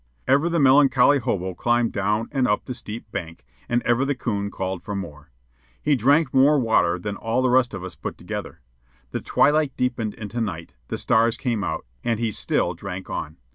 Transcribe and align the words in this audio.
Ever 0.27 0.49
the 0.49 0.57
melancholy 0.59 1.19
hobo 1.19 1.53
climbed 1.53 1.91
down 1.91 2.27
and 2.31 2.47
up 2.47 2.65
the 2.65 2.73
steep 2.73 3.11
bank, 3.11 3.45
and 3.69 3.83
ever 3.83 4.03
the 4.03 4.15
coon 4.15 4.49
called 4.49 4.81
for 4.81 4.95
more. 4.95 5.29
He 5.79 5.95
drank 5.95 6.33
more 6.33 6.57
water 6.59 6.97
than 6.97 7.15
all 7.15 7.43
the 7.43 7.51
rest 7.51 7.75
of 7.75 7.83
us 7.83 7.93
put 7.93 8.17
together. 8.17 8.61
The 9.11 9.21
twilight 9.21 9.77
deepened 9.77 10.15
into 10.15 10.41
night, 10.41 10.73
the 10.87 10.97
stars 10.97 11.37
came 11.37 11.63
out, 11.63 11.85
and 12.03 12.19
he 12.19 12.31
still 12.31 12.73
drank 12.73 13.11
on. 13.11 13.37